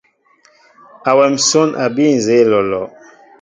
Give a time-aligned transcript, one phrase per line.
[1.09, 2.81] Awem nsón a bii nzeé olɔlɔ.